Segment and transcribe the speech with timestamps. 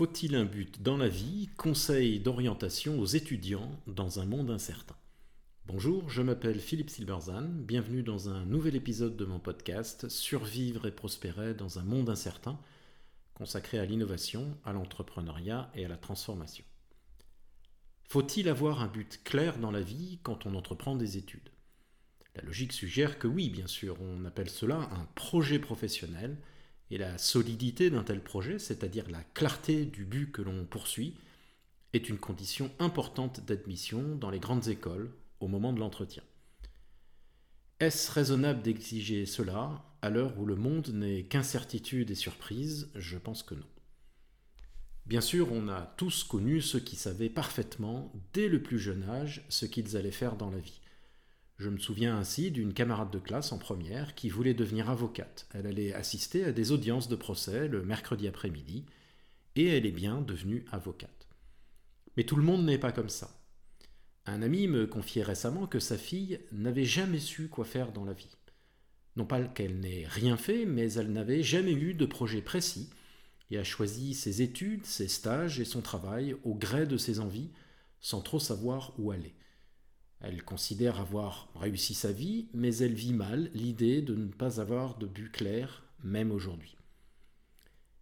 [0.00, 4.96] Faut-il un but dans la vie Conseil d'orientation aux étudiants dans un monde incertain?
[5.66, 10.90] Bonjour, je m'appelle Philippe Silberzan, bienvenue dans un nouvel épisode de mon podcast Survivre et
[10.90, 12.58] prospérer dans un monde incertain,
[13.34, 16.64] consacré à l'innovation, à l'entrepreneuriat et à la transformation.
[18.04, 21.50] Faut-il avoir un but clair dans la vie quand on entreprend des études?
[22.36, 26.38] La logique suggère que oui, bien sûr, on appelle cela un projet professionnel,
[26.90, 31.14] et la solidité d'un tel projet, c'est-à-dire la clarté du but que l'on poursuit,
[31.92, 36.22] est une condition importante d'admission dans les grandes écoles au moment de l'entretien.
[37.80, 42.90] Est-ce raisonnable d'exiger cela à l'heure où le monde n'est qu'incertitude et surprise?
[42.94, 43.66] Je pense que non.
[45.06, 49.44] Bien sûr, on a tous connu ceux qui savaient parfaitement, dès le plus jeune âge,
[49.48, 50.80] ce qu'ils allaient faire dans la vie.
[51.60, 55.46] Je me souviens ainsi d'une camarade de classe en première qui voulait devenir avocate.
[55.52, 58.86] Elle allait assister à des audiences de procès le mercredi après-midi,
[59.56, 61.28] et elle est bien devenue avocate.
[62.16, 63.38] Mais tout le monde n'est pas comme ça.
[64.24, 68.14] Un ami me confiait récemment que sa fille n'avait jamais su quoi faire dans la
[68.14, 68.38] vie.
[69.16, 72.88] Non pas qu'elle n'ait rien fait, mais elle n'avait jamais eu de projet précis
[73.50, 77.50] et a choisi ses études, ses stages et son travail au gré de ses envies,
[78.00, 79.34] sans trop savoir où aller.
[80.20, 84.98] Elle considère avoir réussi sa vie, mais elle vit mal l'idée de ne pas avoir
[84.98, 86.76] de but clair, même aujourd'hui.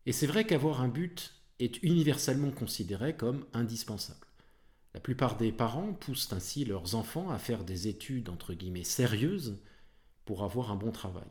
[0.06, 4.26] Et c'est vrai qu'avoir un but est universellement considéré comme indispensable.
[4.94, 9.58] La plupart des parents poussent ainsi leurs enfants à faire des études entre guillemets sérieuses
[10.24, 11.28] pour avoir un bon travail.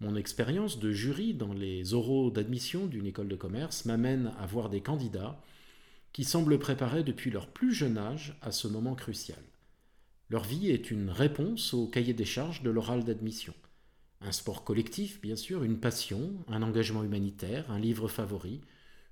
[0.00, 4.70] Mon expérience de jury dans les oraux d'admission d'une école de commerce m'amène à voir
[4.70, 5.42] des candidats
[6.12, 9.42] qui semblent préparés depuis leur plus jeune âge à ce moment crucial.
[10.28, 13.54] Leur vie est une réponse au cahier des charges de l'oral d'admission.
[14.20, 18.60] Un sport collectif, bien sûr, une passion, un engagement humanitaire, un livre favori,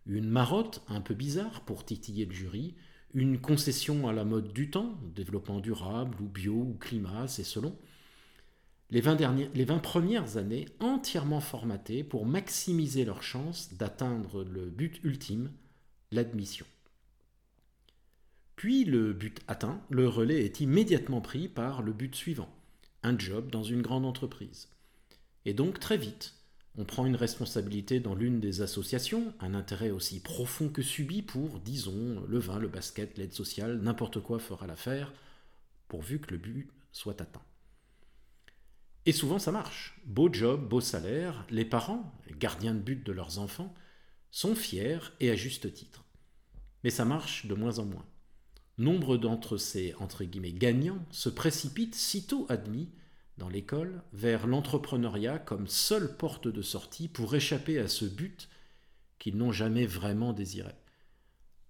[0.06, 2.74] une marotte un peu bizarre pour titiller le jury,
[3.12, 7.78] une concession à la mode du temps, développement durable ou bio ou climat, c'est selon.
[8.90, 15.00] Les 20, les 20 premières années entièrement formatées pour maximiser leurs chances d'atteindre le but
[15.04, 15.52] ultime,
[16.10, 16.66] l'admission.
[18.64, 22.48] Puis, le but atteint, le relais est immédiatement pris par le but suivant,
[23.02, 24.70] un job dans une grande entreprise.
[25.44, 26.32] Et donc, très vite,
[26.78, 31.60] on prend une responsabilité dans l'une des associations, un intérêt aussi profond que subi pour,
[31.60, 35.12] disons, le vin, le basket, l'aide sociale, n'importe quoi fera l'affaire,
[35.88, 37.44] pourvu que le but soit atteint.
[39.04, 40.00] Et souvent ça marche.
[40.06, 43.74] Beau job, beau salaire, les parents, gardiens de but de leurs enfants,
[44.30, 46.02] sont fiers et à juste titre.
[46.82, 48.06] Mais ça marche de moins en moins.
[48.76, 49.94] Nombre d'entre ces
[50.54, 52.88] gagnants se précipitent sitôt admis
[53.38, 58.48] dans l'école vers l'entrepreneuriat comme seule porte de sortie pour échapper à ce but
[59.18, 60.72] qu'ils n'ont jamais vraiment désiré.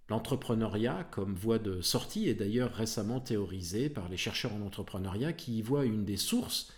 [0.09, 5.57] L'entrepreneuriat comme voie de sortie est d'ailleurs récemment théorisé par les chercheurs en entrepreneuriat qui
[5.57, 6.71] y voient une des sources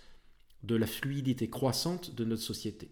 [0.64, 2.92] de la fluidité croissante de notre société.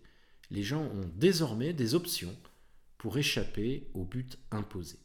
[0.51, 2.35] Les gens ont désormais des options
[2.97, 4.97] pour échapper au but imposé.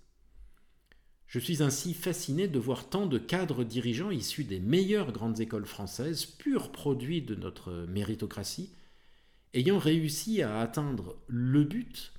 [1.31, 5.65] Je suis ainsi fasciné de voir tant de cadres dirigeants issus des meilleures grandes écoles
[5.65, 8.71] françaises, purs produits de notre méritocratie,
[9.55, 12.13] ayant réussi à atteindre le but,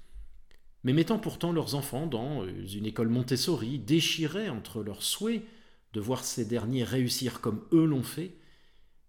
[0.85, 5.43] mais mettant pourtant leurs enfants dans une école Montessori, déchirés entre leur souhait
[5.91, 8.37] de voir ces derniers réussir comme eux l'ont fait,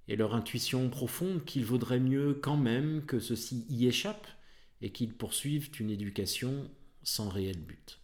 [0.09, 4.27] et leur intuition profonde qu'il vaudrait mieux quand même que ceux-ci y échappent
[4.81, 6.69] et qu'ils poursuivent une éducation
[7.05, 8.02] sans réel but.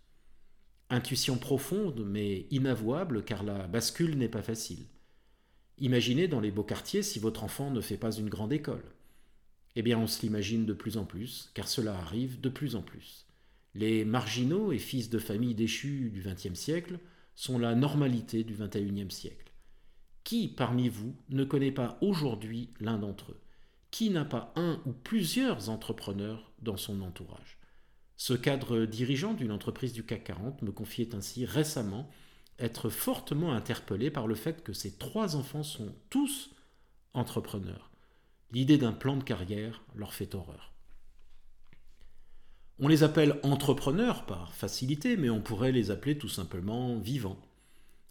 [0.90, 4.86] Intuition profonde mais inavouable car la bascule n'est pas facile.
[5.78, 8.84] Imaginez dans les beaux quartiers si votre enfant ne fait pas une grande école.
[9.76, 12.82] Eh bien on se l'imagine de plus en plus, car cela arrive de plus en
[12.82, 13.26] plus.
[13.74, 16.98] Les marginaux et fils de familles déchus du XXe siècle
[17.34, 19.52] sont la normalité du XXIe siècle.
[20.24, 23.40] Qui parmi vous ne connaît pas aujourd'hui l'un d'entre eux?
[23.90, 27.57] Qui n'a pas un ou plusieurs entrepreneurs dans son entourage?
[28.18, 32.10] Ce cadre dirigeant d'une entreprise du CAC 40 me confiait ainsi récemment
[32.58, 36.50] être fortement interpellé par le fait que ses trois enfants sont tous
[37.14, 37.92] entrepreneurs.
[38.50, 40.72] L'idée d'un plan de carrière leur fait horreur.
[42.80, 47.40] On les appelle entrepreneurs par facilité, mais on pourrait les appeler tout simplement vivants.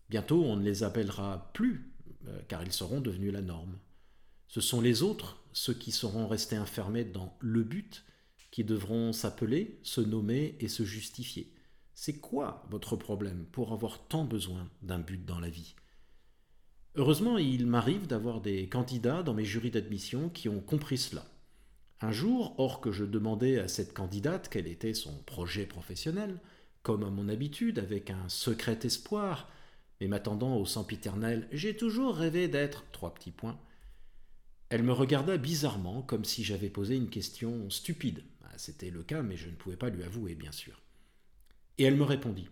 [0.09, 1.91] Bientôt, on ne les appellera plus,
[2.27, 3.77] euh, car ils seront devenus la norme.
[4.47, 8.05] Ce sont les autres, ceux qui seront restés enfermés dans le but,
[8.51, 11.53] qui devront s'appeler, se nommer et se justifier.
[11.93, 15.75] C'est quoi votre problème pour avoir tant besoin d'un but dans la vie?
[16.95, 21.25] Heureusement, il m'arrive d'avoir des candidats dans mes jurys d'admission qui ont compris cela.
[22.01, 26.39] Un jour, or que je demandais à cette candidate quel était son projet professionnel,
[26.83, 29.49] comme à mon habitude, avec un secret espoir,
[29.99, 32.85] mais m'attendant au sempiternel J'ai toujours rêvé d'être.
[32.91, 33.59] Trois petits points.
[34.69, 38.23] Elle me regarda bizarrement, comme si j'avais posé une question stupide.
[38.57, 40.81] C'était le cas, mais je ne pouvais pas lui avouer, bien sûr.
[41.77, 42.49] Et elle me répondit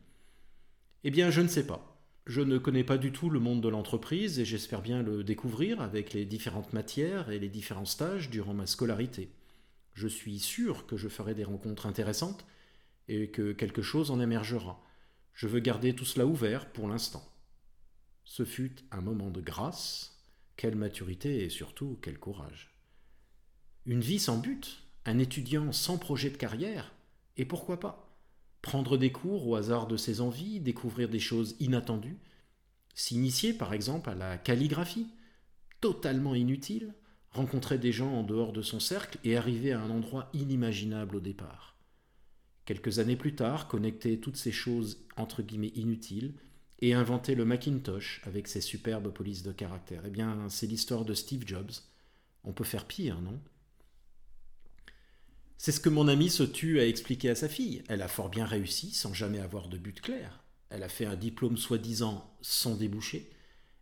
[1.04, 1.96] Eh bien, je ne sais pas.
[2.28, 5.82] Je ne connais pas du tout le monde de l'entreprise et j'espère bien le découvrir
[5.82, 9.30] avec les différentes matières et les différents stages durant ma scolarité.
[9.94, 12.46] Je suis sûr que je ferai des rencontres intéressantes
[13.08, 14.84] et que quelque chose en émergera.
[15.34, 17.24] Je veux garder tout cela ouvert pour l'instant.
[18.24, 20.24] Ce fut un moment de grâce,
[20.58, 22.76] quelle maturité et surtout quel courage.
[23.86, 26.94] Une vie sans but, un étudiant sans projet de carrière,
[27.38, 28.18] et pourquoi pas
[28.62, 32.18] Prendre des cours au hasard de ses envies, découvrir des choses inattendues,
[32.96, 35.08] s'initier par exemple à la calligraphie,
[35.82, 36.94] totalement inutile,
[37.32, 41.20] rencontrer des gens en dehors de son cercle et arriver à un endroit inimaginable au
[41.20, 41.78] départ.
[42.64, 46.34] Quelques années plus tard, connecter toutes ces choses entre guillemets inutiles
[46.80, 50.02] et inventer le Macintosh avec ses superbes polices de caractère.
[50.06, 51.72] Eh bien, c'est l'histoire de Steve Jobs.
[52.44, 53.40] On peut faire pire, non?
[55.58, 57.84] C'est ce que mon ami se tue à expliquer à sa fille.
[57.88, 60.44] Elle a fort bien réussi sans jamais avoir de but clair.
[60.70, 63.32] Elle a fait un diplôme soi-disant sans débouché.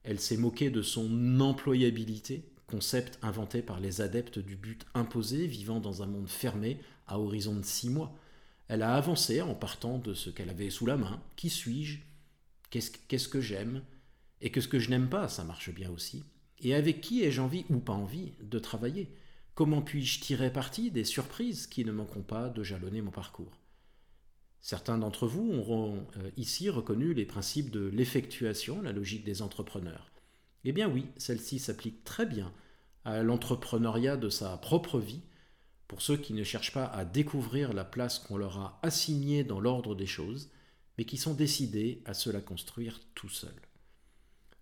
[0.04, 5.80] Elle s'est moquée de son employabilité, concept inventé par les adeptes du but imposé vivant
[5.80, 8.18] dans un monde fermé à horizon de six mois.
[8.68, 11.22] Elle a avancé en partant de ce qu'elle avait sous la main.
[11.36, 12.00] Qui suis-je?
[12.70, 13.84] Qu'est-ce que j'aime?
[14.42, 16.24] Et que ce que je n'aime pas, ça marche bien aussi.
[16.60, 19.10] Et avec qui ai-je envie ou pas envie de travailler?
[19.56, 23.60] Comment puis-je tirer parti des surprises qui ne manqueront pas de jalonner mon parcours?
[24.62, 30.10] Certains d'entre vous auront euh, ici reconnu les principes de l'effectuation, la logique des entrepreneurs.
[30.64, 32.52] Eh bien oui, celle-ci s'applique très bien
[33.06, 35.22] à l'entrepreneuriat de sa propre vie,
[35.88, 39.60] pour ceux qui ne cherchent pas à découvrir la place qu'on leur a assignée dans
[39.60, 40.50] l'ordre des choses,
[40.98, 43.62] mais qui sont décidés à se la construire tout seuls.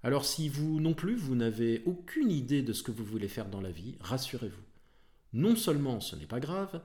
[0.04, 3.48] Alors si vous non plus, vous n'avez aucune idée de ce que vous voulez faire
[3.48, 4.71] dans la vie, rassurez-vous.
[5.34, 6.82] Non seulement ce n'est pas grave,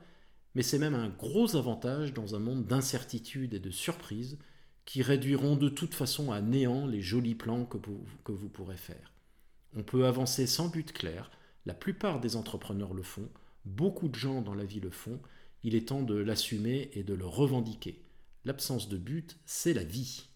[0.55, 4.37] mais c'est même un gros avantage dans un monde d'incertitude et de surprises
[4.85, 9.13] qui réduiront de toute façon à néant les jolis plans que vous, pourrez faire.
[9.75, 11.29] On peut avancer sans but clair,
[11.65, 13.29] la plupart des entrepreneurs le font,
[13.65, 15.19] beaucoup de gens dans la vie le font,
[15.63, 18.01] il est temps de l'assumer et de le revendiquer.
[18.45, 20.29] L'absence de but, c'est la vie.